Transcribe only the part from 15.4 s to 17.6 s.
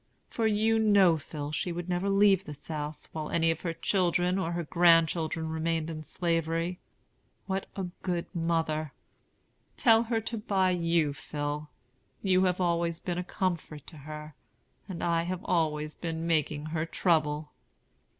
always been making her trouble."